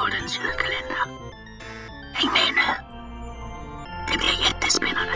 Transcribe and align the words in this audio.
Änglagårdens 0.00 0.38
julkalender. 0.38 0.96
Häng 2.12 2.32
med 2.32 2.54
nu! 2.54 2.68
Det 4.12 4.18
blir 4.18 4.44
jättespännande! 4.44 5.14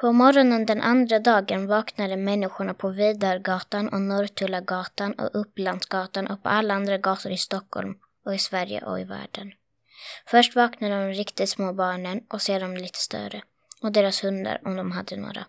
På 0.00 0.12
morgonen 0.12 0.66
den 0.66 0.80
andra 0.80 1.18
dagen 1.18 1.66
vaknade 1.66 2.16
människorna 2.16 2.74
på 2.74 2.88
Vidargatan 2.88 3.88
och 3.88 4.00
Norrtullagatan 4.00 5.12
och 5.12 5.40
Upplandsgatan 5.40 6.26
och 6.26 6.42
på 6.42 6.48
alla 6.48 6.74
andra 6.74 6.98
gator 6.98 7.32
i 7.32 7.36
Stockholm 7.36 7.94
och 8.28 8.34
i 8.34 8.38
Sverige 8.38 8.84
och 8.84 9.00
i 9.00 9.04
världen. 9.04 9.52
Först 10.26 10.56
vaknade 10.56 10.94
de 10.94 11.12
riktigt 11.12 11.48
små 11.48 11.72
barnen 11.72 12.20
och 12.30 12.42
sedan 12.42 12.74
de 12.74 12.80
lite 12.80 12.98
större. 12.98 13.42
Och 13.82 13.92
deras 13.92 14.24
hundar 14.24 14.60
om 14.64 14.76
de 14.76 14.92
hade 14.92 15.16
några. 15.16 15.46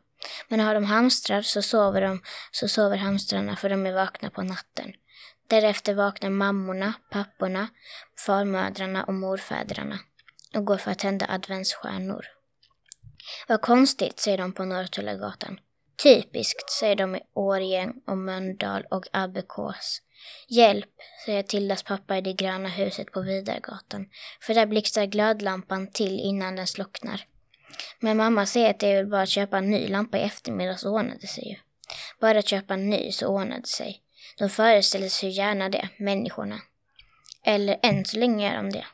Men 0.47 0.59
har 0.59 0.73
de 0.73 0.85
hamstrar 0.85 1.41
så 1.41 1.61
sover 1.61 2.01
de, 2.01 2.21
så 2.51 2.67
sover 2.67 2.97
hamstrarna 2.97 3.55
för 3.55 3.69
de 3.69 3.85
är 3.85 3.93
vakna 3.93 4.29
på 4.29 4.41
natten. 4.41 4.93
Därefter 5.47 5.93
vaknar 5.93 6.29
mammorna, 6.29 6.93
papporna, 7.11 7.67
farmödrarna 8.25 9.03
och 9.03 9.13
morfäderna 9.13 9.99
och 10.55 10.65
går 10.65 10.77
för 10.77 10.91
att 10.91 10.99
tända 10.99 11.25
adventsstjärnor. 11.29 12.25
Vad 13.47 13.61
konstigt, 13.61 14.19
säger 14.19 14.37
de 14.37 14.53
på 14.53 14.65
Norrtullagatan. 14.65 15.59
Typiskt, 16.03 16.69
säger 16.69 16.95
de 16.95 17.15
i 17.15 17.19
Årjäng 17.33 17.93
och 18.07 18.17
Mölndal 18.17 18.85
och 18.91 19.05
Abbekås. 19.11 20.01
Hjälp, 20.47 20.89
säger 21.25 21.43
Tildas 21.43 21.83
pappa 21.83 22.17
i 22.17 22.21
det 22.21 22.33
gröna 22.33 22.69
huset 22.69 23.11
på 23.11 23.21
Vidargatan, 23.21 24.09
för 24.41 24.53
där 24.53 24.65
blixtrar 24.65 25.05
glödlampan 25.05 25.91
till 25.91 26.19
innan 26.19 26.55
den 26.55 26.67
slocknar. 26.67 27.25
Men 27.99 28.17
mamma 28.17 28.45
säger 28.45 28.69
att 28.69 28.79
det 28.79 28.87
är 28.87 28.95
väl 28.95 29.07
bara 29.07 29.21
att 29.21 29.29
köpa 29.29 29.57
en 29.57 29.69
ny 29.69 29.87
lampa 29.87 30.17
i 30.17 30.21
eftermiddag 30.21 30.77
så 30.77 30.89
ordnar 30.89 31.17
det 31.21 31.27
sig 31.27 31.49
ju. 31.49 31.55
Bara 32.19 32.39
att 32.39 32.47
köpa 32.47 32.73
en 32.73 32.89
ny 32.89 33.11
så 33.11 33.27
ordnar 33.27 33.59
det 33.59 33.67
sig. 33.67 34.01
De 34.37 34.49
föreställer 34.49 35.09
sig 35.09 35.29
gärna 35.29 35.69
det, 35.69 35.89
människorna. 35.97 36.61
Eller 37.43 37.79
än 37.81 38.05
så 38.05 38.17
länge 38.17 38.49
gör 38.49 38.57
de 38.57 38.69
det. 38.69 38.85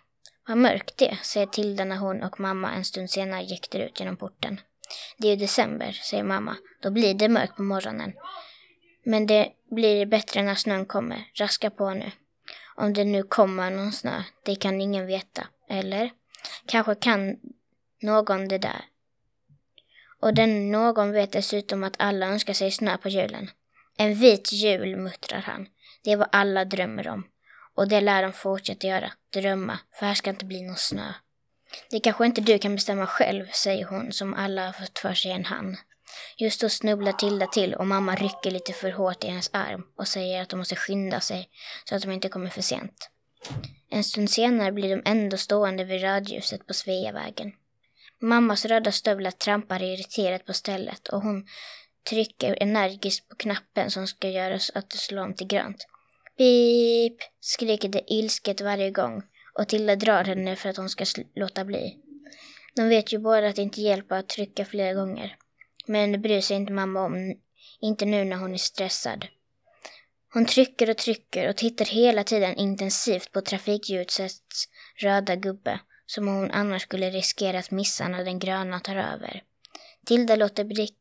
Vad 0.48 0.58
mörkt 0.58 0.98
det, 0.98 1.17
säger 1.23 1.48
Tilda 1.48 1.86
när 1.86 1.98
hon 1.98 2.23
och 2.23 2.39
mamma 2.39 2.72
en 2.72 2.86
stund 2.86 3.09
senare 3.09 3.44
jäktar 3.44 3.80
ut 3.80 4.00
genom 4.00 4.17
porten. 4.17 4.59
Det 5.18 5.28
är 5.28 5.32
ju 5.32 5.38
december, 5.38 5.92
säger 5.92 6.24
mamma. 6.24 6.58
Då 6.82 6.92
blir 6.92 7.14
det 7.14 7.30
mörkt 7.30 7.56
på 7.56 7.64
morgonen. 7.64 8.14
Men 9.06 9.28
det 9.28 9.52
blir 9.72 10.06
bättre 10.06 10.44
när 10.44 10.56
snön 10.56 10.86
kommer. 10.86 11.30
Raska 11.34 11.70
på 11.70 11.90
nu. 11.90 12.12
Om 12.76 12.94
det 12.94 13.04
nu 13.04 13.23
kommer 13.23 13.72
någon 13.72 13.92
snö, 13.92 14.23
det 14.46 14.56
kan 14.56 14.82
ingen 14.82 15.06
veta. 15.06 15.48
Eller? 15.70 16.12
Kanske 16.66 16.96
kan 16.96 17.36
någon 18.02 18.48
det 18.48 18.58
där. 18.58 18.86
Och 20.22 20.34
den 20.34 20.72
någon 20.72 21.12
vet 21.12 21.32
dessutom 21.32 21.84
att 21.84 21.96
alla 22.00 22.26
önskar 22.26 22.54
sig 22.54 22.72
snö 22.72 22.98
på 22.98 23.10
julen. 23.10 23.50
En 23.98 24.16
vit 24.16 24.52
jul, 24.52 24.98
muttrar 24.98 25.42
han. 25.42 25.68
Det 26.04 26.12
är 26.12 26.18
vad 26.18 26.30
alla 26.32 26.66
drömmer 26.66 27.08
om. 27.08 27.28
Och 27.76 27.88
det 27.88 28.02
lär 28.02 28.23
de 28.23 28.34
fortsätta 28.34 28.88
göra, 28.88 29.12
drömma, 29.34 29.80
för 30.00 30.06
här 30.06 30.14
ska 30.14 30.30
inte 30.30 30.46
bli 30.46 30.62
någon 30.62 30.76
snö. 30.76 31.14
Det 31.89 31.99
kanske 31.99 32.25
inte 32.25 32.41
du 32.41 32.59
kan 32.59 32.75
bestämma 32.75 33.08
själv, 33.08 33.47
säger 33.52 33.85
hon 33.85 34.11
som 34.11 34.33
alla 34.33 34.66
har 34.66 34.73
fått 34.73 34.99
för 34.99 35.13
sig 35.13 35.31
en 35.31 35.45
han. 35.45 35.77
Just 36.38 36.61
då 36.61 36.69
snubblar 36.69 37.11
Tilda 37.11 37.47
till 37.47 37.73
och 37.73 37.88
mamma 37.88 38.16
rycker 38.16 38.52
lite 38.52 38.73
för 38.73 38.91
hårt 38.91 39.23
i 39.23 39.27
hennes 39.27 39.49
arm 39.53 39.83
och 39.97 40.08
säger 40.08 40.41
att 40.41 40.49
de 40.49 40.59
måste 40.59 40.75
skynda 40.75 41.19
sig 41.19 41.49
så 41.89 41.95
att 41.95 42.02
de 42.02 42.11
inte 42.11 42.30
kommer 42.30 42.49
för 42.49 42.61
sent. 42.61 43.09
En 43.89 44.04
stund 44.04 44.30
senare 44.30 44.71
blir 44.71 44.95
de 44.95 45.02
ändå 45.05 45.37
stående 45.37 45.83
vid 45.83 46.02
rödljuset 46.02 46.67
på 46.67 46.73
Sveavägen. 46.73 47.52
Mammas 48.21 48.65
röda 48.65 48.92
stövlar 48.92 49.31
trampar 49.31 49.83
irriterat 49.83 50.45
på 50.45 50.54
stället 50.54 51.08
och 51.08 51.21
hon 51.21 51.48
trycker 52.09 52.58
energiskt 52.61 53.30
på 53.30 53.36
knappen 53.36 53.92
som 53.92 54.08
ska 54.08 54.30
göra 54.30 54.59
så 54.59 54.71
att 54.75 54.89
det 54.89 54.98
slår 54.98 55.23
om 55.23 55.36
till 55.36 55.48
grönt. 55.48 55.87
Pip! 56.37 57.17
skriker 57.39 57.89
det 57.89 58.04
ilsket 58.08 58.61
varje 58.61 58.92
gång 58.92 59.23
och 59.60 59.67
Tilda 59.67 59.95
drar 59.95 60.23
henne 60.23 60.55
för 60.55 60.70
att 60.70 60.77
hon 60.77 60.89
ska 60.89 61.05
låta 61.36 61.66
bli. 61.66 61.98
De 62.76 62.89
vet 62.89 63.14
ju 63.14 63.17
båda 63.17 63.48
att 63.48 63.55
det 63.55 63.61
inte 63.61 63.82
hjälper 63.82 64.16
att 64.16 64.30
trycka 64.30 64.66
flera 64.66 64.93
gånger. 64.93 65.38
Men 65.88 66.11
det 66.11 66.17
bryr 66.17 66.42
sig 66.42 66.58
inte 66.58 66.73
mamma 66.73 67.05
om, 67.05 67.36
inte 67.82 68.05
nu 68.05 68.26
när 68.26 68.36
hon 68.36 68.54
är 68.54 68.58
stressad. 68.58 69.26
Hon 70.33 70.45
trycker 70.45 70.89
och 70.89 70.98
trycker 70.98 71.49
och 71.49 71.55
tittar 71.55 71.86
hela 71.86 72.23
tiden 72.23 72.55
intensivt 72.55 73.32
på 73.32 73.42
trafikljusets 73.42 74.67
röda 75.02 75.36
gubbe, 75.36 75.80
som 76.05 76.27
hon 76.27 76.52
annars 76.52 76.82
skulle 76.82 77.10
riskera 77.10 77.60
att 77.60 77.72
missa 77.72 78.08
när 78.08 78.26
den 78.26 78.39
gröna 78.39 78.80
tar 78.80 78.95
över. 78.95 79.43
Tilda 80.05 80.36
låter 80.36 80.64
blick, 80.64 80.95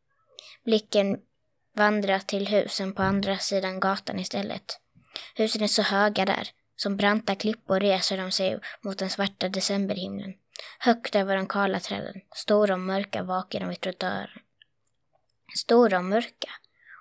blicken 0.65 1.19
vandra 1.77 2.21
till 2.21 2.49
husen 2.49 2.93
på 2.93 3.03
andra 3.03 3.39
sidan 3.39 3.81
gatan 3.81 4.19
istället. 4.19 4.81
Husen 5.35 5.63
är 5.63 5.67
så 5.67 5.83
höga 5.83 6.25
där, 6.25 6.49
som 6.77 6.97
branta 6.97 7.35
klippor 7.35 7.81
reser 7.81 8.17
de 8.17 8.31
sig 8.31 8.61
mot 8.83 8.99
den 8.99 9.11
svarta 9.11 9.49
decemberhimlen. 9.49 10.35
Högt 10.79 11.15
över 11.15 11.37
de 11.37 11.47
kala 11.47 11.81
träden, 11.81 12.21
stora 12.35 12.75
och 12.75 12.81
mörka 12.81 13.23
vakar 13.23 13.61
de 13.61 13.69
vid 13.69 13.81
trottoaren. 13.81 14.29
Stora 15.57 15.99
och 15.99 16.05
mörka. 16.05 16.51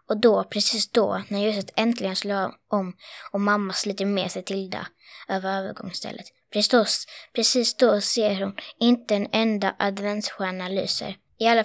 Och 0.10 0.18
då, 0.18 0.44
precis 0.44 0.92
då, 0.92 1.24
när 1.28 1.40
ljuset 1.40 1.72
äntligen 1.76 2.16
slår 2.16 2.56
om 2.68 2.98
och 3.32 3.42
mamma 3.42 3.74
sliter 3.74 4.06
med 4.06 4.32
sig 4.32 4.44
Tilda 4.44 4.88
över 5.28 5.58
övergångsstället, 5.58 6.26
precis, 6.54 7.08
precis 7.34 7.78
då 7.78 8.02
ser 8.02 8.42
hon 8.42 8.56
inte 8.80 9.16
en 9.16 9.28
enda 9.32 9.76
adventsstjärna 9.80 10.68
lyser. 10.68 11.18
I 11.38 11.48
alla 11.48 11.64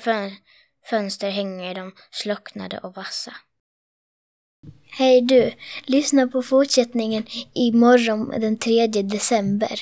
fönster 0.90 1.30
hänger 1.30 1.74
de 1.74 1.94
slocknade 2.10 2.78
och 2.78 2.94
vassa. 2.94 3.32
Hej 4.90 5.20
du! 5.20 5.52
Lyssna 5.86 6.26
på 6.26 6.42
fortsättningen 6.42 7.26
imorgon 7.54 8.40
den 8.40 8.58
3 8.58 8.86
december. 8.86 9.80